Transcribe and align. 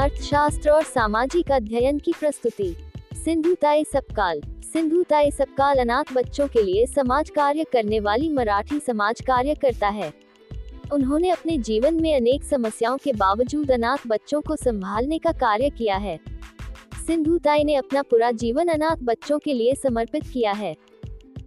अर्थशास्त्र 0.00 0.70
और 0.70 0.82
सामाजिक 0.82 1.50
अध्ययन 1.52 1.98
की 1.98 2.12
प्रस्तुति। 2.20 2.76
सिंधु 3.24 3.54
ताई 3.54 3.84
सपकाल 3.84 4.40
सिंधु 4.72 5.02
ताई 5.02 5.30
सपकाल 5.30 5.78
अनाथ 5.78 6.04
बच्चों 6.14 6.48
के 6.48 6.62
लिए 6.62 6.86
समाज 6.86 7.30
कार्य 7.30 7.64
करने 7.64 8.00
वाली 8.00 8.28
मराठी 8.28 8.80
समाज 8.80 9.20
कार्य 9.20 9.54
करता 9.54 9.88
है। 9.88 10.12
उन्होंने 10.92 11.30
अपने 11.30 11.58
जीवन 11.58 11.94
में 11.94 12.16
अनेक 12.16 12.44
समस्याओं 12.44 12.96
के 12.96 13.12
बावजूद 13.12 13.70
अनाथ 13.70 14.06
बच्चों 14.06 14.40
को 14.40 14.56
संभालने 14.56 15.18
का 15.18 15.32
कार्य 15.32 15.70
किया 15.70 15.96
है। 15.96 16.18
सिंधु 17.06 17.38
ताई 17.38 17.64
ने 17.64 17.74
अपना 17.74 18.02
पूरा 18.02 18.30
जीवन 18.30 18.68
अनाथ 18.68 18.96
बच्चों 19.02 19.38
के 19.38 19.54
लिए 19.54 19.74
समर्पित 19.74 20.24
किया 20.32 20.52
है। 20.52 20.76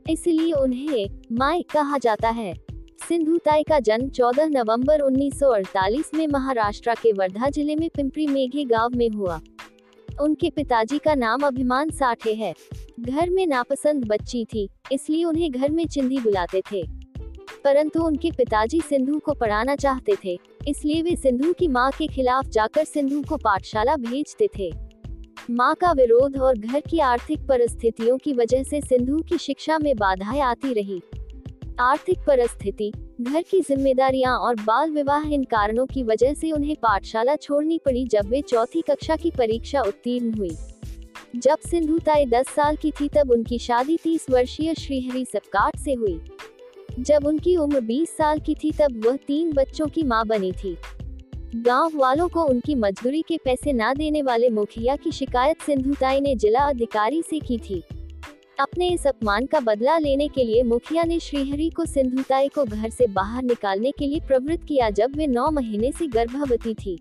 इसलिए 0.09 0.53
उन्हें 0.53 1.09
माई 1.31 1.61
कहा 1.61 1.97
जाता 1.97 2.29
है। 2.29 2.62
सिंधु 3.07 3.37
ताई 3.37 3.63
का 3.63 3.79
जन्म 3.79 4.09
14 4.09 4.49
नवंबर 4.49 5.01
1948 5.01 6.13
में 6.13 6.27
महाराष्ट्र 6.27 6.93
के 6.93 7.11
वर्धा 7.11 7.49
ज़िले 7.49 7.75
में 7.75 7.89
पिंपरी 7.89 8.27
मेघे 8.27 8.63
गाँव 8.63 8.89
में 8.95 9.09
हुआ। 9.09 9.41
उनके 10.21 10.49
पिताजी 10.49 10.97
का 10.97 11.15
नाम 11.15 11.41
अभिमान 11.41 11.89
साठे 11.89 12.33
है। 12.33 12.53
घर 12.99 13.29
में 13.29 13.47
नापसंद 13.47 14.05
बच्ची 14.05 14.45
थी, 14.45 14.69
इसलिए 14.91 15.23
उन्हें 15.23 15.51
घर 15.51 15.71
में 15.71 15.87
चिंदी 15.87 16.17
बुलाते 16.17 16.61
थे। 16.71 16.83
परंतु 17.63 18.03
उनके 18.03 18.31
पिताजी 18.31 18.81
सिंधु 18.81 19.19
को 19.19 19.33
पढ़ाना 19.33 19.75
चाहते 19.75 20.15
थे, 20.25 20.39
इसलिए 20.67 21.01
वे 21.01 21.15
सिंधु 21.15 21.53
की 21.53 21.67
माँ 21.67 21.91
के 21.91 22.07
खिलाफ 22.07 22.45
जाकर 22.45 22.83
सिंधु 22.83 23.21
को 23.29 23.37
पाठशाला 23.37 23.95
भेजते 23.95 24.49
थे। 24.59 24.71
माँ 25.49 25.75
का 25.75 25.91
विरोध 25.91 26.37
और 26.37 26.57
घर 26.57 26.79
की 26.79 26.99
आर्थिक 26.99 27.47
परिस्थितियों 27.47 28.17
की 28.17 28.33
वजह 28.33 28.63
से 28.63 28.81
सिंधु 28.81 29.21
की 29.21 29.37
शिक्षा 29.37 29.77
में 29.77 29.95
बाधाएँ 29.95 30.41
आती 30.41 30.73
रही। 30.73 31.01
आर्थिक 31.79 32.19
परिस्थिति, 32.27 32.93
घर 33.21 33.41
की 33.41 33.61
जिम्मेदारियाँ 33.61 34.37
और 34.37 34.55
बाल 34.55 34.91
विवाह 34.91 35.23
इन 35.29 35.43
कारणों 35.43 35.85
की 35.85 36.03
वजह 36.03 36.33
से 36.33 36.51
उन्हें 36.51 36.75
पाठशाला 36.75 37.35
छोड़नी 37.35 37.77
पड़ी 37.77 38.05
जब 38.05 38.25
वे 38.25 38.41
चौथी 38.41 38.81
कक्षा 38.81 39.15
की 39.15 39.31
परीक्षा 39.31 39.81
उत्तीर्ण 39.81 40.33
हुई। 40.33 40.55
जब 41.35 41.57
सिंधु 41.57 41.99
ताई 41.99 42.25
दस 42.25 42.45
साल 42.49 42.75
की 42.75 42.91
थी 42.91 43.09
तब 43.09 43.31
उनकी 43.31 43.59
शादी 43.59 43.97
तीस 44.03 44.25
वर्षीय 44.29 44.73
श्रीहरी 44.73 45.25
सपकाट 45.25 45.77
से 45.77 45.93
हुई। 45.93 46.21
जब 46.99 47.25
उनकी 47.25 47.55
उम्र 47.55 47.81
20 47.81 48.17
साल 48.17 48.39
की 48.39 48.55
थी 48.55 48.71
तब 48.71 49.05
वह 49.05 49.15
तीन 49.15 49.53
बच्चों 49.53 49.87
की 49.87 50.03
माँ 50.03 50.25
बनी 50.25 50.51
थी। 50.51 50.77
गाँव 51.55 51.91
वालों 51.95 52.27
को 52.27 52.43
उनकी 52.43 52.75
मजदूरी 52.75 53.21
के 53.21 53.37
पैसे 53.37 53.73
न 53.73 53.93
देने 53.93 54.21
वाले 54.21 54.49
मुखिया 54.49 54.95
की 54.95 55.11
शिकायत 55.11 55.61
सिंधुताई 55.61 56.21
ने 56.21 56.35
जिला 56.35 56.59
अधिकारी 56.59 57.21
से 57.21 57.39
की 57.39 57.57
थी। 57.57 57.83
अपने 58.59 58.89
इस 58.89 59.07
अपमान 59.07 59.45
का 59.45 59.59
बदला 59.59 59.97
लेने 59.97 60.27
के 60.27 60.43
लिए 60.43 60.63
मुखिया 60.63 61.03
ने 61.03 61.19
श्रीहरि 61.19 61.69
को 61.69 61.85
सिंधुताई 61.85 62.47
को 62.47 62.65
घर 62.65 62.89
से 62.89 63.07
बाहर 63.07 63.43
निकालने 63.43 63.91
के 63.91 64.07
लिए 64.07 64.19
प्रवृत्त 64.19 64.63
किया 64.67 64.89
जब 64.89 65.15
वे 65.15 65.27
नौ 65.27 65.51
महीने 65.51 65.91
से 65.91 66.07
गर्भवती 66.07 66.73
थी। 66.73 66.97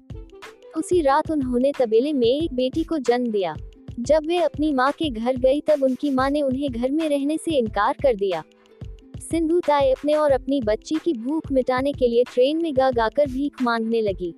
उसी 0.76 1.00
रात 1.00 1.30
उन्होंने 1.30 1.72
तबेले 1.78 2.12
में 2.12 2.26
एक 2.26 2.54
बेटी 2.54 2.84
को 2.84 2.98
जन्म 2.98 3.30
दिया। 3.30 3.56
जब 4.00 4.26
वे 4.26 4.38
अपनी 4.38 4.72
माँ 4.72 4.92
के 4.92 5.10
घर 5.10 5.36
गई 5.36 5.60
तब 5.60 5.82
उनकी 5.82 6.10
माँ 6.10 6.30
ने 6.30 6.42
उन्हें 6.42 6.70
घर 6.70 6.90
में 6.90 7.08
रहने 7.08 7.36
से 7.36 7.50
इनकार 7.50 7.94
कर 8.02 8.14
दिया। 8.14 8.42
सिंधु 9.18 9.60
ताई 9.60 9.90
अपने 9.90 10.14
और 10.14 10.32
अपनी 10.32 10.60
बच्ची 10.60 10.94
की 10.94 11.12
भूख 11.12 11.52
मिटाने 11.52 11.92
के 11.92 12.08
लिए 12.08 12.24
ट्रेन 12.24 12.62
में 12.62 12.76
गा 12.76 12.90
गाकर 12.90 13.26
भीख 13.26 13.62
मांगने 13.62 14.00
लगी। 14.00 14.34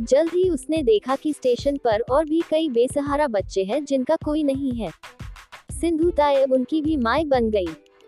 जल्द 0.00 0.30
ही 0.34 0.48
उसने 0.50 0.82
देखा 0.82 1.16
कि 1.16 1.32
स्टेशन 1.32 1.76
पर 1.76 2.00
और 2.00 2.24
भी 2.24 2.42
कई 2.50 2.68
बेसहारा 2.68 3.26
बच्चे 3.26 3.64
हैं 3.64 3.84
जिनका 3.84 4.16
कोई 4.24 4.42
नहीं 4.42 4.72
है। 4.72 4.90
सिंधु 5.80 6.10
तायब 6.10 6.52
उनकी 6.52 6.82
भी 6.82 6.96
माए 6.96 7.24
बन 7.24 7.50
गई। 7.50 7.66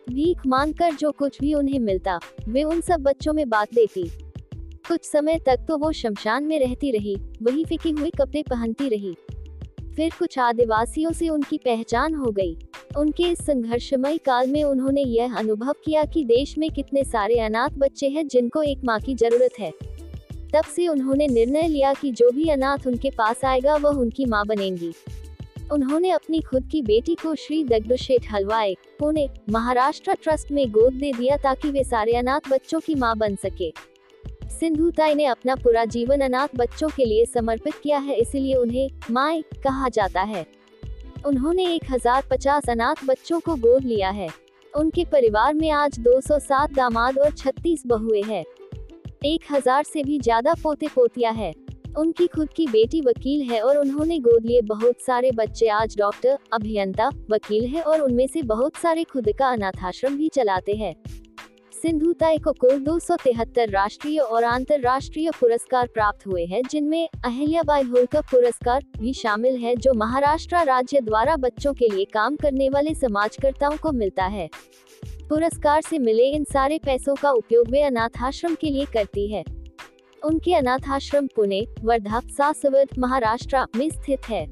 भीख 0.09 0.39
मांग 0.47 0.75
कर 0.75 0.95
जो 0.95 1.11
कुछ 1.11 1.39
भी 1.41 1.55
उन्हें 1.55 1.79
मिलता, 1.79 2.19
वे 2.49 2.63
उन 2.63 2.81
सब 2.81 3.01
बच्चों 3.01 3.33
में 3.33 3.49
बांट 3.49 3.69
देती। 3.75 4.11
कुछ 4.89 5.05
समय 5.05 5.39
तक 5.47 5.65
तो 5.69 5.79
वो 5.79 5.93
शमशान 5.93 6.45
में 6.45 6.59
रहती 6.59 6.91
रही, 6.91 7.17
वही 7.43 7.65
फिके 7.65 7.91
हुई 7.91 8.11
कपड़े 8.11 8.43
पहनती 8.43 8.89
रही। 8.89 9.17
फिर 9.97 10.13
कुछ 10.19 10.39
आदिवासियों 10.39 11.13
से 11.13 11.29
उनकी 11.29 11.59
पहचान 11.59 12.15
हो 12.15 12.31
गई। 12.31 12.57
उनके 12.99 13.23
इस 13.23 13.39
संघर्षमय 13.39 14.19
काल 14.19 14.49
में 14.49 14.65
उन्होंने 14.65 15.03
यह 15.03 15.37
अनुभव 15.37 15.73
किया 15.85 16.05
कि 16.05 16.25
देश 16.25 16.59
में 16.59 16.71
कितने 16.71 17.05
सारे 17.05 17.39
अनाथ 17.39 17.71
बच्चे 17.71 18.09
हैं 18.09 18.29
जिनको 18.29 18.63
एक 18.63 18.79
माँ 18.85 19.01
की 19.01 19.15
ज़रूरत 19.15 19.51
है। 19.59 19.73
तब 20.55 20.65
से 20.77 20.89
उन्होंने 20.89 21.27
निर्णय 21.27 21.69
लिया 21.69 21.95
कि 21.95 22.11
जो 22.11 22.31
भी 22.31 22.49
अनाथ 22.49 22.87
उनके 22.87 23.11
पास 23.11 23.45
आएगा, 23.45 23.77
वह 23.77 23.91
उनकी 23.91 24.25
माँ 24.25 24.47
बनेंगी। 24.47 24.93
उन्होंने 25.73 26.11
अपनी 26.11 26.41
खुद 26.41 26.69
की 26.73 26.81
बेटी 26.83 27.15
को 27.15 27.35
श्री 27.35 27.63
दग्धुशेठ 27.65 28.31
हलवाई 28.33 28.75
पुणे 28.99 29.29
महाराष्ट्र 29.51 30.15
ट्रस्ट 30.23 30.51
में 30.53 30.71
गोद 30.71 30.95
दे 30.95 31.13
दिया 31.13 31.37
ताकि 31.37 31.71
वे 31.71 31.85
सारे 31.85 32.17
अनाथ 32.17 32.51
बच्चों 32.51 32.81
की 32.81 32.95
माँ 32.95 33.17
बन 33.19 33.37
सके 33.37 33.73
सिंधु 34.51 34.91
ताई 34.91 35.15
ने 35.15 35.25
अपना 35.27 35.55
पूरा 35.57 35.85
जीवन 35.87 36.21
अनाथ 36.21 36.57
बच्चों 36.57 36.89
के 36.89 37.05
लिए 37.05 37.25
समर्पित 37.25 37.75
किया 37.83 37.99
है, 37.99 38.15
इसलिए 38.15 38.55
उन्हें 38.55 38.89
माए 39.11 39.41
कहा 39.65 39.89
जाता 39.89 40.23
है 40.23 40.47
उन्होंने 41.27 41.67
1050 41.79 42.69
अनाथ 42.71 43.05
बच्चों 43.05 43.41
को 43.41 43.57
गोद 43.57 43.85
लिया 43.85 44.11
है 44.11 44.29
उनके 44.75 45.05
परिवार 45.05 45.55
में 45.55 45.71
आज 45.71 45.99
207 46.01 46.75
दामाद 46.75 47.19
और 47.19 47.31
36 47.33 47.87
बहुए 47.87 48.23
हैं। 48.23 48.45
1000 49.27 49.85
से 49.85 50.03
भी 50.03 50.19
ज़्यादा 50.19 50.55
पोते 50.63 50.89
पोतिया 50.95 51.31
हैं। 51.31 51.53
उनकी 51.99 52.27
खुद 52.27 52.49
की 52.57 52.67
बेटी 52.67 53.01
वकील 53.01 53.43
है 53.51 53.61
और 53.61 53.77
उन्होंने 53.77 54.19
गोद 54.19 54.47
लिए 54.47 54.61
बहुत 54.61 54.95
सारे 55.07 55.31
बच्चे। 55.31 55.69
आज 55.69 55.97
डॉक्टर, 55.99 56.39
अभियंता, 56.53 57.11
वकील 57.31 57.65
है 57.65 57.83
और 57.83 58.01
उनमें 58.01 58.27
से 58.27 58.43
बहुत 58.43 58.77
सारे 58.77 59.05
खुद 59.05 59.29
का 59.39 59.49
अनाथाश्रम 59.49 60.17
भी 60.17 60.29
चलाते 60.29 60.73
हैं। 60.73 60.95
सिंधु 61.83 62.13
ताई 62.13 62.39
को 62.39 62.53
कुल 62.53 62.79
दो 62.79 62.99
राष्ट्रीय 63.59 64.19
और 64.19 64.43
अंतर्राष्ट्रीय 64.43 65.31
पुरस्कार 65.31 65.87
प्राप्त 65.87 66.27
हुए 66.27 66.45
हैं, 66.45 66.63
जिनमें 66.71 67.09
अहिल्याबाई 67.25 67.83
होलकर 67.83 68.21
पुरस्कार 68.21 68.85
भी 68.99 69.13
शामिल 69.13 69.57
है, 69.57 69.77
जो 69.77 69.95
महाराष्ट्र 69.95 70.57
राज्य 70.57 71.01
द्वारा 71.01 71.37
बच्चों 71.37 71.75
के 71.75 71.89
लिए 71.89 72.05
काम 72.05 72.37
करने 72.37 72.69
वाले 72.69 72.95
समाजकर्ताओं 72.95 73.77
को 73.77 73.93
मिलता 73.93 74.25
है। 74.25 74.51
पुरस्कार 75.07 75.83
से 75.83 75.99
मिले 75.99 76.25
इन 76.25 76.45
सारे 76.45 76.79
पैसों 76.79 77.15
का 77.15 77.31
उपयोग 77.31 77.69
वे 77.69 77.83
अनाथाश्रम 77.83 78.55
के 78.55 78.71
लिए 78.71 78.85
करती 78.85 79.33
है। 79.33 79.62
उनके 80.25 80.55
अनाथाश्रम 80.55 81.27
पुणे, 81.27 81.67
वर्धा 81.85 82.21
सासवद 82.21 82.89
महाराष्ट्र 82.99 83.67
में 83.77 83.89
स्थित 83.91 84.29
है। 84.29 84.47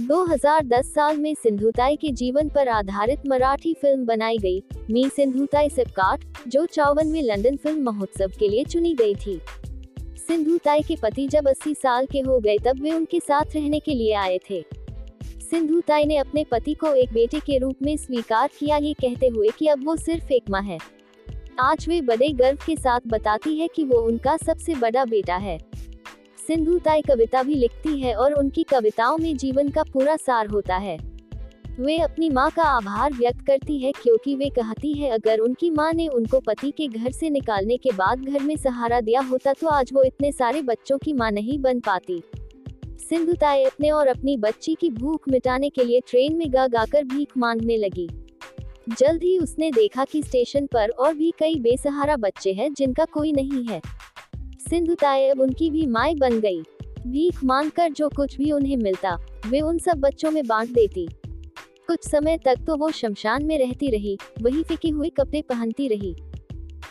2010 0.00 0.94
साल 0.94 1.16
में 1.16 1.34
सिंधुताई 1.34 1.96
के 1.96 2.10
जीवन 2.12 2.48
पर 2.48 2.68
आधारित 2.68 3.26
मराठी 3.26 3.74
फ़िल्म 3.74 4.04
बनाई 4.04 4.38
गई, 4.38 4.62
मी 4.90 5.08
सिंधुताई 5.08 5.68
सिपकाट 5.68 6.24
जो 6.48 6.66
चौवनवे 6.66 7.20
लंदन 7.20 7.56
फ़िल्म 7.56 7.82
महोत्सव 7.82 8.32
के 8.38 8.48
लिए 8.48 8.64
चुनी 8.64 8.94
गई 8.94 9.14
थी। 9.14 9.40
सिंधुताई 10.28 10.82
के 10.82 10.96
पति 10.96 11.26
जब 11.28 11.48
80 11.48 11.74
साल 11.74 12.06
के 12.06 12.20
हो 12.20 12.38
गए 12.40 12.56
तब 12.58 12.82
वे 12.82 12.90
उनके 12.90 13.20
साथ 13.20 13.54
रहने 13.54 13.78
के 13.78 13.94
लिए 13.94 14.12
आए 14.14 14.38
थे। 14.50 14.64
सिंधुताई 15.50 16.04
ने 16.04 16.16
अपने 16.16 16.44
पति 16.44 16.74
को 16.74 16.94
एक 16.94 17.12
बेटे 17.12 17.40
के 17.40 17.58
रूप 17.58 17.76
में 17.82 17.96
स्वीकार 17.96 18.50
किया 18.60 18.76
ये 18.76 18.92
कहते 18.92 19.26
हुए 19.26 19.48
कि 19.58 19.66
अब 19.66 19.84
वो 19.86 19.96
सिर्फ़ 19.96 20.32
एक 20.32 20.50
माँ 20.50 20.62
है। 20.62 20.78
आज 21.60 21.84
वे 21.88 22.00
बड़े 22.00 22.28
गर्व 22.28 22.58
के 22.66 22.74
साथ 22.76 23.00
बताती 23.06 23.54
है 23.58 23.66
कि 23.68 23.84
वो 23.84 23.98
उनका 23.98 24.36
सबसे 24.36 24.74
बड़ा 24.74 25.04
बेटा 25.04 25.36
है। 25.36 25.58
सिंधु 26.46 26.78
ताई 26.78 27.02
कविता 27.02 27.42
भी 27.42 27.54
लिखती 27.54 28.00
है 28.00 28.14
और 28.14 28.32
उनकी 28.32 28.62
कविताओं 28.62 29.18
में 29.18 29.36
जीवन 29.36 29.68
का 29.68 29.82
पूरा 29.82 30.16
सार 30.16 30.46
होता 30.46 30.76
है। 30.76 30.96
वे 31.78 31.98
अपनी 31.98 32.30
माँ 32.30 32.50
का 32.50 32.62
आभार 32.62 33.12
व्यक्त 33.12 33.44
करती 33.46 33.78
है 33.78 33.92
क्योंकि 33.92 34.34
वे 34.34 34.48
कहती 34.48 34.92
है, 34.92 35.10
अगर 35.10 35.38
उनकी 35.38 35.70
माँ 35.70 35.92
ने 35.92 36.08
उनको 36.08 36.40
पति 36.40 36.70
के 36.70 36.88
घर 36.88 37.10
से 37.10 37.30
निकालने 37.30 37.76
के 37.76 37.92
बाद 37.92 38.24
घर 38.24 38.42
में 38.42 38.56
सहारा 38.56 39.00
दिया 39.00 39.20
होता 39.20 39.52
तो 39.52 39.68
आज 39.68 39.92
वो 39.92 40.02
इतने 40.02 40.32
सारे 40.32 40.62
बच्चों 40.62 40.98
की 40.98 41.12
माँ 41.12 41.30
नहीं 41.30 41.58
बन 41.58 41.80
पाती। 41.80 42.22
सिंधु 43.00 43.32
ताई 43.32 43.64
अपने 43.64 43.90
और 43.90 44.08
अपनी 44.08 44.36
बच्ची 44.36 44.74
की 44.74 44.90
भूख 44.90 45.28
मिटाने 45.28 45.70
के 45.70 45.84
लिए 45.84 46.00
ट्रेन 46.00 46.36
में 46.36 46.52
गा 46.52 46.66
गाकर 46.66 47.04
भीख 47.04 47.38
मांगने 47.38 47.76
लगी। 47.76 48.08
जल्द 48.88 49.22
ही 49.22 49.38
उसने 49.38 49.70
देखा 49.70 50.04
कि 50.04 50.22
स्टेशन 50.22 50.66
पर 50.66 50.88
और 50.88 51.14
भी 51.14 51.32
कई 51.38 51.54
बेसहारा 51.54 52.16
बच्चे 52.16 52.52
हैं 52.52 52.72
जिनका 52.74 53.04
कोई 53.04 53.32
नहीं 53.32 53.64
है। 53.66 53.80
सिंधु 54.70 54.94
तायब 54.94 55.40
उनकी 55.40 55.70
भी 55.70 55.86
माए 55.86 56.14
बन 56.14 56.40
गई। 56.40 56.60
भीख 57.06 57.44
मांग 57.44 57.70
कर 57.70 57.90
जो 57.90 58.08
कुछ 58.08 58.36
भी 58.36 58.50
उन्हें 58.52 58.76
मिलता, 58.76 59.16
वे 59.46 59.60
उन 59.60 59.78
सब 59.78 60.00
बच्चों 60.00 60.30
में 60.30 60.46
बांट 60.46 60.70
देती। 60.70 61.06
कुछ 61.86 62.08
समय 62.08 62.38
तक 62.38 62.64
तो 62.66 62.76
वो 62.76 62.90
शमशान 62.90 63.44
में 63.44 63.58
रहती 63.58 63.90
रही, 63.90 64.16
वही 64.42 64.62
फिकी 64.62 64.88
हुए 64.88 65.08
कपड़े 65.08 65.42
पहनती 65.42 65.88
रही। 65.88 66.14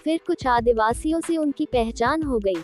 फिर 0.03 0.19
कुछ 0.27 0.47
आदिवासियों 0.47 1.21
से 1.21 1.37
उनकी 1.37 1.65
पहचान 1.65 2.23
हो 2.23 2.39
गई। 2.39 2.55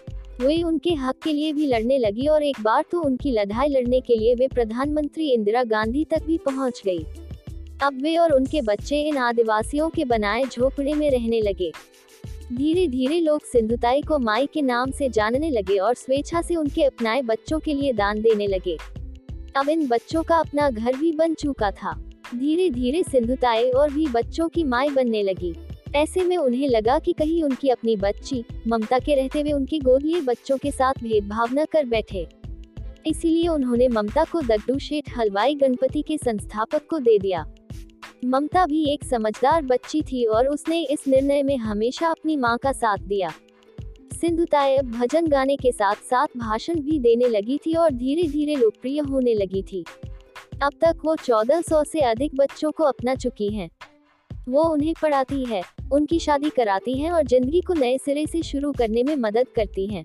वे 0.41 0.61
उनके 0.63 0.93
हक 0.93 1.15
के 1.23 1.33
लिए 1.33 1.53
भी 1.53 1.65
लड़ने 1.65 1.97
लगी 1.97 2.27
और 2.27 2.43
एक 2.43 2.61
बार 2.61 2.83
तो 2.91 3.01
उनकी 3.01 3.31
लड़ाई 3.31 3.67
लड़ने 3.67 3.99
के 4.01 4.15
लिए 4.15 4.35
वे 4.35 4.47
प्रधानमंत्री 4.47 5.29
इंदिरा 5.29 5.63
गांधी 5.63 6.05
तक 6.05 6.23
भी 6.23 6.37
पहुँच 6.37 6.81
गई। 6.85 7.05
अब 7.83 8.01
वे 8.01 8.17
और 8.17 8.31
उनके 8.31 8.61
बच्चे 8.61 9.01
इन 9.01 9.17
आदिवासियों 9.17 9.89
के 9.89 10.05
बनाए 10.05 10.43
झोपड़े 10.43 10.93
में 10.93 11.11
रहने 11.11 11.41
लगे। 11.41 11.71
धीरे 12.53 12.87
धीरे 12.87 13.19
लोग 13.19 13.43
सिंधुताई 13.43 14.01
को 14.01 14.19
माई 14.19 14.45
के 14.45 14.61
नाम 14.61 14.91
से 14.91 15.09
जानने 15.09 15.49
लगे 15.49 15.77
और 15.77 15.93
स्वेच्छा 15.93 16.41
से 16.41 16.55
उनके 16.55 16.83
अपनाए 16.83 17.21
बच्चों 17.21 17.59
के 17.59 17.73
लिए 17.73 17.93
दान 17.93 18.21
देने 18.21 18.47
लगे। 18.47 18.77
अब 19.57 19.69
इन 19.69 19.87
बच्चों 19.87 20.23
का 20.23 20.37
अपना 20.37 20.69
घर 20.69 20.95
भी 20.95 21.11
बन 21.11 21.33
चुका 21.33 21.71
था। 21.71 21.93
धीरे 22.35 22.69
धीरे 22.69 23.03
सिंधुताई 23.03 23.69
और 23.69 23.93
भी 23.93 24.07
बच्चों 24.07 24.49
की 24.49 24.63
माई 24.63 24.89
बनने 24.89 25.23
लगी। 25.23 25.55
ऐसे 25.95 26.23
में 26.23 26.37
उन्हें 26.37 26.67
लगा 26.67 26.99
कि 26.99 27.13
कहीं 27.13 27.43
उनकी 27.43 27.69
अपनी 27.69 27.95
बच्ची, 27.95 28.43
ममता 28.67 28.99
के 28.99 29.15
रहते 29.15 29.41
हुए 29.41 29.51
उनके 29.51 29.79
गोद 29.79 30.03
लिए 30.03 30.21
बच्चों 30.21 30.57
के 30.57 30.71
साथ 30.71 30.93
भेदभाव 31.03 31.47
न 31.53 31.65
कर 31.65 31.85
बैठे। 31.85 32.27
इसीलिए 33.07 33.47
उन्होंने 33.47 33.87
ममता 33.87 34.23
को 34.23 34.41
दड्डू 34.41 34.79
शेठ 34.79 35.17
हलवाई 35.17 35.55
गणपति 35.55 36.01
के 36.01 36.17
संस्थापक 36.17 36.87
को 36.89 36.99
दे 36.99 37.19
दिया। 37.19 37.45
ममता 38.25 38.65
भी 38.65 38.83
एक 38.89 39.03
समझदार 39.03 39.61
बच्ची 39.61 40.01
थी 40.01 40.25
और 40.25 40.47
उसने 40.47 40.81
इस 40.83 41.07
निर्णय 41.07 41.43
में 41.43 41.57
हमेशा 41.57 42.07
अपनी 42.07 42.35
माँ 42.37 42.57
का 42.57 42.71
साथ 42.71 42.97
दिया 42.97 43.29
सिंधुताई 44.13 44.75
अब 44.75 44.91
भजन 44.91 45.27
गाने 45.27 45.55
के 45.57 45.71
साथ 45.71 45.95
साथ 46.09 46.37
भाषण 46.37 46.79
भी 46.79 46.99
देने 46.99 47.27
लगी 47.27 47.57
थी 47.57 47.73
और 47.73 47.91
धीरे 47.91 48.27
धीरे 48.27 48.55
लोकप्रिय 48.55 48.99
होने 48.99 49.33
लगी 49.33 49.61
थी 49.61 49.83
अब 50.63 50.73
तक 50.81 51.01
वो 51.05 51.15
1400 51.15 51.83
से 51.85 51.99
अधिक 51.99 52.35
बच्चों 52.35 52.71
को 52.71 52.83
अपना 52.83 53.15
चुकी 53.15 53.47
हैं। 53.49 53.69
वो 54.49 54.63
उन्हें 54.63 54.93
पढ़ाती 55.01 55.43
है, 55.45 55.61
उनकी 55.93 56.19
शादी 56.19 56.49
कराती 56.49 56.99
है 56.99 57.11
और 57.11 57.23
ज़िंदगी 57.23 57.61
को 57.61 57.73
नए 57.73 57.97
सिरे 57.97 58.25
से 58.27 58.41
शुरू 58.41 58.71
करने 58.71 59.03
में 59.03 59.15
मदद 59.15 59.47
करती 59.55 59.87
हैं। 59.87 60.03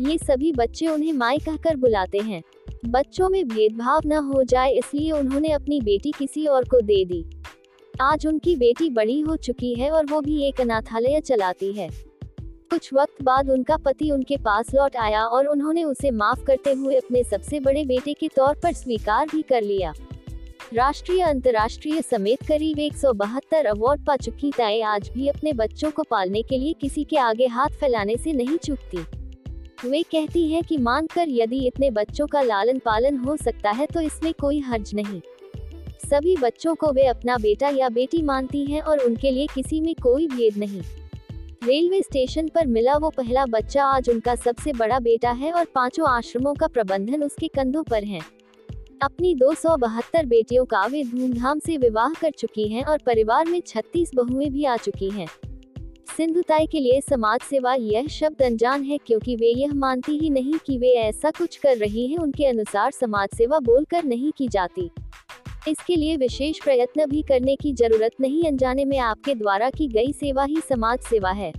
ये 0.00 0.18
सभी 0.18 0.52
बच्चे 0.52 0.86
उन्हें 0.86 1.12
माई 1.12 1.38
कहकर 1.38 1.76
बुलाते 1.76 2.18
हैं 2.18 2.42
बच्चों 2.86 3.28
में 3.28 3.48
भेदभाव 3.48 4.00
न 4.06 4.12
हो 4.12 4.42
जाए 4.42 4.72
इसलिए 4.72 5.10
उन्होंने 5.12 5.50
अपनी 5.50 5.80
बेटी 5.80 6.10
किसी 6.10 6.46
और 6.46 6.64
को 6.64 6.80
दे 6.80 7.04
दी। 7.04 7.24
आज 8.00 8.26
उनकी 8.26 8.56
बेटी 8.56 8.90
बड़ी 8.90 9.20
हो 9.20 9.36
चुकी 9.36 9.74
है 9.74 9.90
और 9.90 10.06
वो 10.06 10.20
भी 10.20 10.42
एक 10.42 10.60
अनाथालय 10.60 11.20
चलाती 11.20 11.72
है। 11.72 11.88
कुछ 12.70 12.92
वक्त 12.94 13.22
बाद 13.22 13.50
उनका 13.50 13.76
पति 13.76 14.10
उनके 14.10 14.36
पास 14.36 14.74
लौट 14.74 14.96
आया 14.96 15.24
और 15.24 15.46
उन्होंने 15.46 15.84
उसे 15.84 16.10
माफ़ 16.10 16.44
करते 16.44 16.72
हुए 16.72 16.96
अपने 16.96 17.24
सबसे 17.24 17.60
बड़े 17.60 17.84
बेटे 17.84 18.14
के 18.14 18.28
तौर 18.28 18.60
पर 18.62 18.72
स्वीकार 18.72 19.26
भी 19.32 19.42
कर 19.42 19.62
लिया। 19.62 19.92
राष्ट्रीय 20.74 21.22
अंतर्राष्ट्रीय 21.22 22.02
समेत 22.02 22.46
करीब 22.48 22.78
एक 22.78 22.96
सौ 22.96 23.12
बहत्तर 23.12 23.66
अवार्ड 23.66 24.06
पा 24.06 24.16
चुकी 24.16 24.50
ताए 24.50 24.80
आज 24.80 25.10
भी 25.14 25.28
अपने 25.28 25.52
बच्चों 25.52 25.90
को 25.90 26.02
पालने 26.02 26.42
के 26.42 26.58
लिए 26.58 26.72
किसी 26.72 27.04
के 27.04 27.16
आगे 27.16 27.46
हाथ 27.46 27.68
फैलाने 27.70 28.16
से 28.16 28.32
नहीं 28.32 28.56
चूकती। 28.56 29.25
वे 29.84 30.02
कहती 30.02 30.52
हैं 30.52 30.62
कि 30.64 30.76
मानकर 30.78 31.28
यदि 31.28 31.58
इतने 31.66 31.90
बच्चों 31.90 32.26
का 32.26 32.40
लालन 32.42 32.78
पालन 32.78 33.16
हो 33.16 33.36
सकता 33.36 33.70
है 33.70 33.86
तो 33.86 34.00
इसमें 34.00 34.32
कोई 34.40 34.58
हर्ज 34.58 34.94
नहीं। 34.94 35.20
सभी 36.10 36.36
बच्चों 36.36 36.74
को 36.74 36.92
वे 36.92 37.06
अपना 37.06 37.36
बेटा 37.36 37.68
या 37.68 37.88
बेटी 37.88 38.22
मानती 38.22 38.64
हैं 38.64 38.80
और 38.80 38.98
उनके 38.98 39.30
लिए 39.30 39.46
किसी 39.46 39.80
में 39.80 39.94
कोई 39.94 40.26
भेद 40.26 40.56
नहीं। 40.56 40.80
रेलवे 41.64 42.00
स्टेशन 42.02 42.48
पर 42.48 42.66
मिला 42.66 42.96
वो 42.96 43.10
पहला 43.10 43.44
बच्चा 43.46 43.84
आज 43.84 44.10
उनका 44.10 44.34
सबसे 44.34 44.72
बड़ा 44.72 44.98
बेटा 44.98 45.30
है 45.30 45.52
और 45.52 45.64
पाँचों 45.64 46.08
आश्रमों 46.08 46.54
का 46.54 46.66
प्रबंधन 46.66 47.22
उसके 47.22 47.48
कंधों 47.48 47.82
पर 47.82 48.04
है। 48.04 48.20
अपनी 49.02 49.34
दो 49.34 49.54
सौ 49.54 49.76
बहत्तर 49.76 50.26
बेटियों 50.26 50.64
का 50.64 50.84
वे 50.86 51.02
धूमधाम 51.04 51.58
से 51.58 51.76
विवाह 51.76 52.12
कर 52.12 52.30
चुकी 52.30 52.68
हैं 52.68 52.84
और 52.84 52.98
परिवार 52.98 53.46
में 53.46 53.60
36 53.60 54.14
बहुएँ 54.14 54.50
भी 54.50 54.64
आ 54.64 54.76
चुकी 54.76 55.10
हैं। 55.10 55.26
सिंधुताई 56.08 56.66
के 56.66 56.80
लिए 56.80 57.00
समाज 57.00 57.40
सेवा 57.40 57.74
यह 57.74 58.06
शब्द 58.06 58.42
अनजान 58.42 58.82
है 58.82 58.98
क्योंकि 58.98 59.36
वे 59.36 59.46
यह 59.46 59.72
मानती 59.74 60.18
ही 60.18 60.30
नहीं 60.30 60.54
कि 60.66 60.78
वे 60.78 60.88
ऐसा 60.88 61.30
कुछ 61.30 61.56
कर 61.56 61.76
रही 61.76 62.06
हैं, 62.06 62.18
उनके 62.18 62.46
अनुसार 62.46 62.90
समाज 62.90 63.28
सेवा 63.36 63.58
बोलकर 63.58 64.04
नहीं 64.04 64.32
की 64.38 64.48
जाती। 64.48 64.90
इसके 65.68 65.96
लिए 65.96 66.16
विशेष 66.16 66.58
प्रयत्न 66.58 67.06
भी 67.06 67.22
करने 67.22 67.56
की 67.56 67.72
ज़रूरत 67.72 68.10
नहीं, 68.20 68.44
अनजाने 68.44 68.84
में 68.84 68.98
आपके 68.98 69.34
द्वारा 69.34 69.70
की 69.70 69.88
गई 69.88 70.12
सेवा 70.12 70.44
ही 70.44 70.56
समाज 70.68 70.98
सेवा 71.00 71.30
है। 71.30 71.52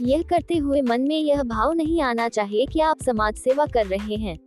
यह 0.00 0.22
करते 0.22 0.56
हुए 0.56 0.82
मन 0.82 1.00
में 1.00 1.18
यह 1.18 1.42
भाव 1.42 1.72
नहीं 1.72 2.02
आना 2.02 2.28
चाहिए 2.28 2.66
कि 2.66 2.80
आप 2.80 3.02
समाज 3.02 3.34
सेवा 3.34 3.66
कर 3.66 3.86
रहे 3.86 4.14
हैं। 4.14 4.38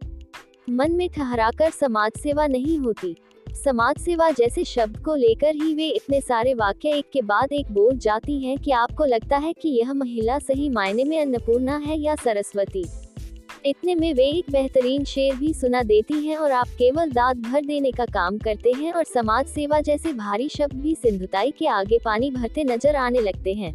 मन 0.70 0.92
में 0.92 1.10
ठहराकर 1.10 1.70
समाज 1.70 2.12
सेवा 2.18 2.48
नहीं 2.48 2.78
होती। 2.78 3.16
समाज 3.58 3.98
सेवा 3.98 4.30
जैसे 4.32 4.64
शब्द 4.64 4.98
को 4.98 5.16
लेकर 5.16 5.56
ही 5.56 5.74
वे 5.74 5.88
इतने 5.88 6.20
सारे 6.22 6.54
वाक्य 6.54 6.90
एक 6.90 7.10
के 7.14 7.22
बाद 7.22 7.54
एक 7.54 7.72
बोल 7.72 7.98
जाती 7.98 8.38
हैं 8.44 8.58
कि 8.58 8.72
आपको 8.72 9.06
लगता 9.06 9.38
है 9.38 9.54
कि 9.54 9.70
यह 9.70 9.94
महिला 9.94 10.38
सही 10.40 10.70
मायने 10.70 11.04
में 11.04 11.20
अन्नपूर्णा 11.22 11.78
है 11.78 11.98
या 12.00 12.16
सरस्वती। 12.16 12.84
इतने 13.66 13.96
में 13.96 14.14
वे 14.14 14.26
एक 14.26 14.52
बेहतरीन 14.52 15.04
शेर 15.04 15.36
भी 15.36 15.54
सुना 15.54 15.82
देती 15.84 16.26
हैं 16.26 16.38
और 16.38 16.52
आप 16.52 16.68
केवल 16.68 17.12
दाद 17.12 17.42
भर 17.42 17.66
देने 17.66 17.92
का 17.92 18.06
काम 18.06 18.38
करते 18.38 18.72
हैं 18.72 18.94
और 18.94 19.04
समाज 19.04 19.48
सेवा 19.48 19.80
जैसे 19.82 20.14
भारी 20.14 20.50
शब्द 20.50 20.74
भी 20.74 20.96
सिंधुताई 20.96 21.52
के 21.52 21.68
आगे 21.68 22.00
पानी 22.06 22.32
भरते 22.32 22.64
नज़र 22.64 22.96
आने 22.96 23.22
लगते 23.22 23.54
हैं। 23.54 23.74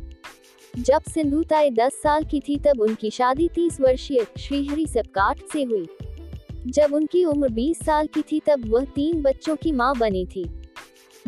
जब 0.74 1.02
सिंधुताई 1.10 1.70
10 1.70 2.00
साल 2.02 2.24
की 2.24 2.40
थी 2.40 2.56
तब 2.58 2.80
उनकी 2.80 3.10
शादी 3.10 3.48
30 3.48 3.80
वर्षीय 3.80 4.26
श्रीहरि 4.38 4.86
सबकाट 4.86 5.40
से 5.52 5.62
हुई। 5.62 5.86
जब 6.66 6.94
उनकी 6.94 7.24
उम्र 7.24 7.48
20 7.48 7.78
साल 7.78 8.06
की 8.06 8.22
थी, 8.22 8.40
तब 8.40 8.62
वह 8.66 8.84
तीन 8.84 9.22
बच्चों 9.22 9.56
की 9.56 9.72
माँ 9.72 9.94
बनी 9.98 10.26
थी। 10.26 10.44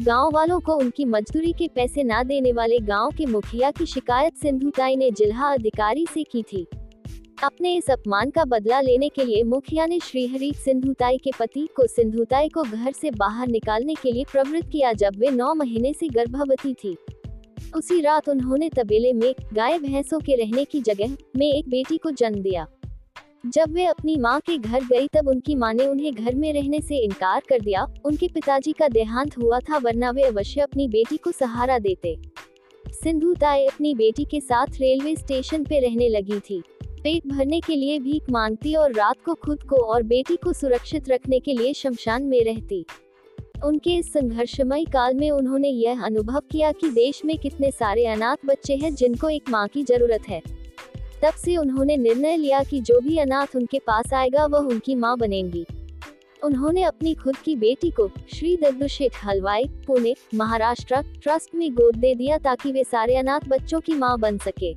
गाँव 0.01 0.31
वालों 0.35 0.61
को 0.61 0.75
उनकी 0.75 1.05
मजदूरी 1.05 1.53
के 1.53 1.69
पैसे 1.69 2.03
न 2.05 2.23
देने 2.25 2.53
वाले 2.53 2.79
गाँव 2.79 3.11
के 3.11 3.27
मुखिया 3.27 3.71
की 3.71 3.87
शिकायत 3.87 4.37
सिंधुताई 4.37 4.97
ने 4.97 5.11
जिला 5.11 5.53
अधिकारी 5.53 6.07
से 6.15 6.23
की 6.23 6.43
थी। 6.43 6.67
अपने 7.45 7.75
इस 7.75 7.91
अपमान 7.91 8.31
का 8.31 8.45
बदला 8.45 8.81
लेने 8.81 9.09
के 9.09 9.25
लिए 9.25 9.43
मुखिया 9.43 9.87
ने 9.87 9.99
श्रीहरि 10.01 10.53
सिंधुताई 10.57 11.19
के 11.19 11.31
पति 11.39 11.69
को 11.77 11.87
सिंधुताई 11.87 12.49
को 12.49 12.63
घर 12.63 12.93
से 12.93 13.11
बाहर 13.11 13.49
निकालने 13.49 13.95
के 13.95 14.13
लिए 14.13 14.25
प्रवृत्त 14.33 14.69
किया 14.73 14.93
जब 14.93 15.13
वे 15.19 15.31
नौ 15.31 15.55
महीने 15.55 15.93
से 15.93 16.09
गर्भवती 16.09 16.75
थी। 16.75 16.97
उसी 17.77 18.01
रात 18.01 18.29
उन्होंने 18.29 18.69
तबेले 18.69 19.13
में 19.13 19.35
गाय 19.53 19.79
भैंसों 19.79 20.21
के 20.21 20.35
रहने 20.35 20.65
की 20.65 20.81
जगह 20.81 21.17
में 21.37 21.53
एक 21.53 21.69
बेटी 21.69 21.97
को 21.97 22.11
जन्म 22.11 22.41
दिया। 22.41 22.67
जब 23.45 23.73
वे 23.73 23.85
अपनी 23.85 24.17
माँ 24.17 24.39
के 24.41 24.57
घर 24.59 24.85
गई 24.85 25.09
तब 25.09 25.29
उनकी 25.29 25.55
माँ 25.55 25.73
ने 25.75 25.87
उन्हें 25.87 26.13
घर 26.15 26.35
में 26.35 26.53
रहने 26.53 26.81
से 26.81 26.97
इनकार 26.97 27.43
कर 27.49 27.61
दिया। 27.61 27.87
उनके 28.05 28.29
पिताजी 28.29 28.73
का 28.73 28.89
देहांत 28.89 29.37
हुआ 29.39 29.59
था 29.61 29.79
वरना 29.79 30.11
वे 30.11 30.23
अवश्य 30.23 30.61
अपनी 30.61 30.89
बेटी 30.89 31.17
को 31.17 31.33
सहारा 31.33 31.79
देते। 31.79 32.17
सिंधु 32.85 33.35
ताई 33.35 33.67
अपनी 33.67 33.95
बेटी 33.95 34.25
के 34.25 34.41
साथ 34.41 34.81
रेलवे 34.81 35.15
स्टेशन 35.17 35.65
पे 35.65 35.81
रहने 35.81 36.09
लगी 36.09 36.41
थी। 36.41 36.63
पेट 37.03 37.27
भरने 37.27 37.61
के 37.61 37.77
लिए 37.77 37.99
भीख 37.99 38.31
मांगती 38.31 38.75
और 38.75 38.93
रात 38.93 39.23
को 39.25 39.35
खुद 39.35 39.63
को 39.63 39.77
और 39.77 40.03
बेटी 40.03 40.37
को 40.37 40.53
सुरक्षित 40.53 41.09
रखने 41.09 41.41
के 41.41 41.53
लिए 41.53 41.75
शमशान 41.75 42.23
में 42.23 42.45
रहती। 42.45 42.85
उनके 43.65 43.95
इस 43.95 44.13
संघर्षमय 44.13 44.85
काल 44.85 45.15
में 45.15 45.31
उन्होंने 45.31 45.69
यह 45.69 46.05
अनुभव 46.05 46.41
किया 46.53 46.73
कि 46.73 46.91
देश 46.91 47.25
में 47.25 47.39
कितने 47.39 47.71
सारे 47.71 48.07
अनाथ 48.07 48.47
बच्चे 48.47 48.77
हैं 48.77 48.95
जिनको 48.95 49.29
एक 49.29 49.51
माँ 49.51 49.69
की 49.69 49.83
ज़रूरत 49.83 50.29
है। 50.29 50.43
तब 51.23 51.35
से 51.35 51.57
उन्होंने 51.57 51.97
निर्णय 51.97 52.37
लिया 52.37 52.63
कि 52.63 52.81
जो 52.81 53.01
भी 53.01 53.19
अनाथ 53.19 53.57
उनके 53.57 53.79
पास 53.79 54.13
आएगा, 54.13 54.47
वह 54.47 54.59
उनकी 54.59 54.95
माँ 54.95 55.19
बनेंगी। 55.19 55.67
उन्होंने 56.45 56.83
अपनी 56.83 57.15
खुद 57.15 57.37
की 57.37 57.57
बेटी 57.57 57.91
को 57.91 58.09
श्री 58.09 58.57
दद्दुशेठ 58.57 59.13
हलवाई, 59.25 59.65
पुणे, 59.87 60.15
महाराष्ट्र 60.35 61.03
ट्रस्ट 61.03 61.55
में 61.55 61.75
गोद 61.75 61.97
दे 61.97 62.15
दिया 62.15 62.39
ताकि 62.39 62.73
वे 62.73 62.85
सारे 62.85 63.17
अनाथ 63.17 63.41
बच्चों 63.49 63.81
की 63.81 63.95
माँ 63.95 64.19
बन 64.19 64.39
सके। 64.39 64.75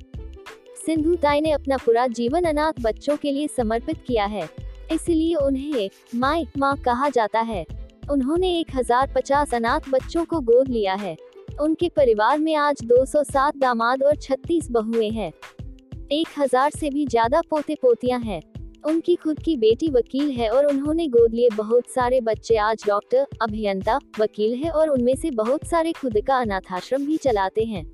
सिंधु 0.86 1.14
ताई 1.14 1.40
ने 1.40 1.50
अपना 1.50 1.76
पूरा 1.76 2.06
जीवन 2.06 2.44
अनाथ 2.44 2.72
बच्चों 2.80 3.16
के 3.16 3.32
लिए 3.32 3.48
समर्पित 3.48 3.98
किया 4.06 4.24
है। 4.24 4.48
इसलिए 4.92 5.34
उन्हें 5.34 5.90
माई 6.14 6.46
माँ 6.58 6.76
कहा 6.76 7.08
जाता 7.08 7.40
है। 7.40 7.66
उन्होंने 8.10 8.58
एक 8.60 8.66
हज़ार 8.74 9.12
पचास 9.16 9.54
अनाथ 9.54 9.80
बच्चों 9.90 10.24
को 10.24 10.40
गोद 10.40 10.68
लिया 10.68 10.94
है। 10.94 11.16
उनके 11.60 11.88
परिवार 11.88 12.38
में 12.38 12.54
आज 12.54 12.76
207 12.84 13.56
दामाद 13.56 14.02
और 14.02 14.16
36 14.16 14.70
बहुएँ 14.70 15.10
हैं। 15.10 15.32
एक 16.12 16.28
हज़ार 16.38 16.70
से 16.70 16.88
भी 16.90 17.04
ज़्यादा 17.06 17.40
पोते 17.50 17.74
पोतियाँ 17.74 18.18
हैं। 18.20 18.40
उनकी 18.86 19.14
खुद 19.14 19.38
की 19.38 19.56
बेटी 19.56 19.90
वकील 19.90 20.30
है 20.30 20.48
और 20.50 20.66
उन्होंने 20.66 21.06
गोद 21.08 21.34
लिए 21.34 21.48
बहुत 21.56 21.90
सारे 21.90 22.20
बच्चे। 22.20 22.56
आज 22.56 22.84
डॉक्टर, 22.86 23.26
अभियंता, 23.42 23.98
वकील 24.20 24.54
है 24.54 24.70
और 24.70 24.88
उनमें 24.88 25.14
से 25.16 25.30
बहुत 25.32 25.66
सारे 25.66 25.92
खुद 25.92 26.18
का 26.26 26.38
अनाथाश्रम 26.38 27.06
भी 27.06 27.16
चलाते 27.16 27.64
हैं। 27.64 27.84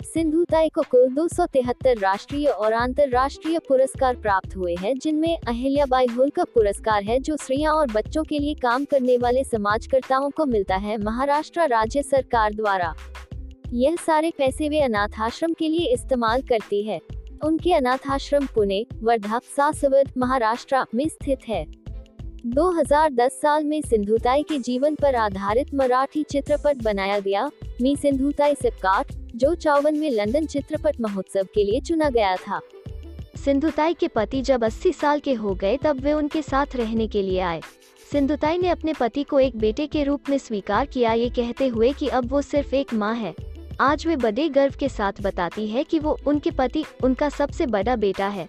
सिंधु 0.00 0.44
ताई 0.44 0.68
को 0.68 0.82
कुल 0.82 1.08
दो 1.14 1.26
सौ 1.28 1.46
तिहत्तर 1.46 1.98
राष्ट्रीय 1.98 2.46
और 2.46 2.72
अंतर्राष्ट्रीय 2.74 3.58
पुरस्कार 3.58 4.16
प्राप्त 4.16 4.56
हुए 4.56 4.74
हैं, 4.74 4.94
जिनमें 4.94 5.36
अहिल्याबाई 5.38 6.06
होलकर 6.08 6.44
पुरस्कार 6.44 7.02
है, 7.02 7.18
जो 7.18 7.36
स्त्रियाँ 7.36 7.72
और 7.72 7.92
बच्चों 7.92 8.24
के 8.24 8.38
लिए 8.38 8.54
काम 8.62 8.84
करने 8.84 9.16
वाले 9.18 9.44
समाजकर्ताओं 9.44 10.30
को 10.30 10.46
मिलता 10.46 10.76
है, 10.76 10.98
महाराष्ट्र 10.98 11.68
राज्य 11.68 12.02
सरकार 12.04 12.54
द्वारा। 12.54 12.94
यह 13.74 13.96
सारे 13.96 14.32
पैसे 14.38 14.68
वे 14.68 14.80
अनाथाश्रम 14.80 15.52
के 15.52 15.68
लिए 15.68 15.92
इस्तेमाल 15.92 16.42
करती 16.42 16.82
है। 16.82 17.00
उनके 17.44 17.72
अनाथाश्रम 17.72 18.46
पुणे, 18.46 18.86
वर्धा 19.02 19.40
सासवद 19.56 20.10
महाराष्ट्र 20.18 20.84
में 20.94 21.08
स्थित 21.08 21.38
है। 21.48 21.66
2010 22.46 23.40
साल 23.40 23.64
में 23.64 23.82
सिंधुताई 23.82 24.42
के 24.42 24.58
जीवन 24.58 24.94
पर 24.94 25.14
आधारित 25.14 25.74
मराठी 25.74 26.22
चित्रपट 26.22 26.82
बनाया 26.82 27.18
गया। 27.18 27.50
मी 27.82 27.96
सिंधुताई 27.96 28.54
सिपकाट, 28.54 29.12
जो 29.36 29.54
चौवन 29.54 29.98
में 29.98 30.10
लंदन 30.10 30.46
चित्रपट 30.46 31.00
महोत्सव 31.00 31.42
के 31.42 31.64
लिए 31.64 31.80
चुना 31.80 32.10
गया 32.10 32.36
था। 32.36 32.60
सिंधुताई 33.44 33.94
के 33.94 34.08
पति 34.08 34.42
जब 34.42 34.64
80 34.64 34.92
साल 34.92 35.20
के 35.20 35.32
हो 35.32 35.54
गए, 35.54 35.76
तब 35.76 36.00
वे 36.00 36.12
उनके 36.12 36.42
साथ 36.42 36.66
रहने 36.74 37.08
के 37.08 37.22
लिए 37.22 37.40
आए। 37.40 37.60
सिंधुताई 38.12 38.58
ने 38.58 38.68
अपने 38.68 38.92
पति 39.00 39.22
को 39.22 39.40
एक 39.40 39.56
बेटे 39.56 39.86
के 39.86 40.04
रूप 40.04 40.20
में 40.30 40.38
स्वीकार 40.38 40.86
किया। 40.86 41.12
ये 41.12 41.28
कहते 41.28 41.68
हुए 41.68 41.92
कि 41.92 42.08
अब 42.08 42.30
वो 42.30 42.42
सिर्फ़ 42.42 42.74
एक 42.74 42.94
माँ 42.94 43.14
है। 43.14 43.34
आज 43.80 44.06
वे 44.06 44.16
बड़े 44.16 44.48
गर्व 44.48 44.74
के 44.80 44.88
साथ 44.88 45.12
बताती 45.22 45.66
है 45.66 45.84
कि 45.84 45.98
वो 45.98 46.18
उनके 46.26 46.50
पति, 46.50 46.84
उनका 47.04 47.28
सबसे 47.28 47.66
बड़ा 47.66 47.96
बेटा 47.96 48.26
है। 48.26 48.46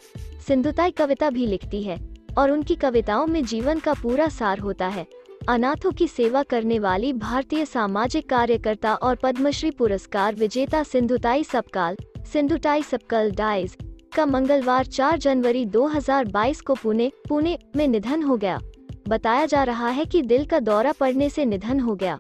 सिंधुताई 0.48 0.92
कविता 0.92 1.30
भी 1.30 1.46
लिखती 1.46 1.84
है, 1.84 2.16
और 2.38 2.52
उनकी 2.52 2.76
कविताओं 2.76 3.28
में 3.28 3.46
जीवन 3.46 3.80
का 3.80 3.94
पूरा 3.94 4.28
सार 4.28 4.60
होता 4.60 4.88
है। 4.88 5.08
अनाथों 5.50 5.92
की 5.92 6.08
सेवा 6.08 6.44
करने 6.44 6.80
वाली 6.80 7.14
भारतीय 7.14 7.66
सामाजिक 7.66 8.30
कार्यकर्ता 8.30 8.96
और 8.96 9.16
पद्मश्री 9.16 9.72
पुरस्कार 9.72 10.36
विजेता 10.36 10.84
सिंधुताई 10.84 11.44
सबकाल, 11.44 11.98
सिंधुताई 12.34 12.84
सबकल 12.84 13.32
डाइज, 13.32 13.78
का 14.16 14.26
मंगलवार 14.26 14.86
4 14.86 15.18
जनवरी 15.18 15.66
2022 15.66 16.62
को 16.62 16.76
पुणे 16.76 17.12
पुणे 17.30 17.60
में 17.76 17.88
निधन 17.88 18.24
हो 18.24 18.38
गया। 18.38 18.60
बताया 19.08 19.46
जा 19.46 19.64
रहा 19.64 19.88
है 19.88 20.06
कि 20.06 20.22
दिल 20.22 20.46
का 20.46 20.60
दौरा 20.60 20.92
पड़ने 20.92 21.30
से 21.30 21.46
निधन 21.46 21.80
हो 21.80 21.96
गया। 21.96 22.20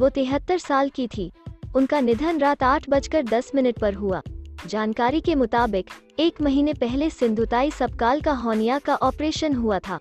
वो 0.00 0.08
तिहत्तर 0.08 0.58
साल 0.58 0.88
की 0.88 1.06
थी। 1.06 1.32
उनका 1.76 2.00
निधन 2.00 2.38
रात 2.38 2.62
आठ 2.62 2.88
बजकर 2.88 3.22
दस 3.22 3.50
मिनट 3.54 3.78
पर 3.78 3.94
हुआ। 3.94 4.22
जानकारी 4.66 5.20
के 5.20 5.34
मुताबिक, 5.34 5.90
एक 6.18 6.40
महीने 6.42 6.74
पहले 6.74 7.10
सिंधुताई 7.10 7.70
सबकाल 7.70 8.20
का 8.20 8.32
होनिया 8.32 8.78
का 8.78 8.94
ऑपरेशन 8.94 9.54
हुआ 9.54 9.78
था। 9.78 9.98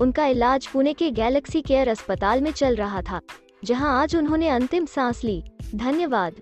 उनका 0.00 0.26
इलाज 0.26 0.66
पुणे 0.66 0.92
के 0.92 1.10
गैलेक्सी 1.10 1.60
केयर 1.62 1.88
अस्पताल 1.88 2.40
में 2.40 2.50
चल 2.50 2.76
रहा 2.76 3.02
था, 3.02 3.20
जहाँ 3.64 4.00
आज 4.02 4.16
उन्होंने 4.16 4.48
अंतिम 4.48 4.86
सांस 4.86 5.24
ली। 5.24 5.42
धन्यवाद। 5.74 6.34